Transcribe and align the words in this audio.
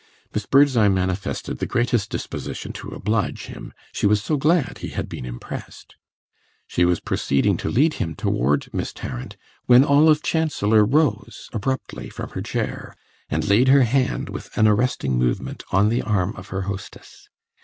Miss 0.33 0.47
Birdseye 0.47 0.87
manifested 0.87 1.59
the 1.59 1.67
greatest 1.67 2.09
disposition 2.09 2.73
to 2.73 2.87
oblige 2.89 3.45
him; 3.45 3.71
she 3.91 4.07
was 4.07 4.19
so 4.23 4.35
glad 4.35 4.79
he 4.79 4.87
had 4.87 5.07
been 5.07 5.27
impressed. 5.27 5.93
She 6.65 6.85
was 6.85 6.99
proceeding 6.99 7.55
to 7.57 7.69
lead 7.69 7.93
him 8.01 8.15
toward 8.15 8.73
Miss 8.73 8.93
Tarrant 8.93 9.37
when 9.67 9.83
Olive 9.83 10.23
Chancellor 10.23 10.83
rose 10.83 11.49
abruptly 11.53 12.09
from 12.09 12.31
her 12.31 12.41
chair 12.41 12.95
and 13.29 13.47
laid 13.47 13.67
her 13.67 13.83
hand, 13.83 14.29
with 14.29 14.49
an 14.57 14.67
arresting 14.67 15.19
movement, 15.19 15.61
on 15.71 15.89
the 15.89 16.01
arm 16.01 16.33
of 16.35 16.47
her 16.47 16.63
hostess. 16.63 17.29